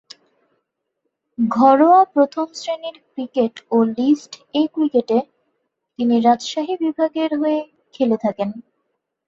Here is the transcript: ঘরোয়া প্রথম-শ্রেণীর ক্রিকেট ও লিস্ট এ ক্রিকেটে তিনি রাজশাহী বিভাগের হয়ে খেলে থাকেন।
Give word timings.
ঘরোয়া 1.37 2.01
প্রথম-শ্রেণীর 2.13 2.97
ক্রিকেট 3.07 3.53
ও 3.71 3.87
লিস্ট 3.97 4.31
এ 4.53 4.63
ক্রিকেটে 4.73 5.17
তিনি 5.99 6.15
রাজশাহী 6.19 6.75
বিভাগের 6.83 7.31
হয়ে 7.41 7.59
খেলে 7.93 8.17
থাকেন। 8.17 8.49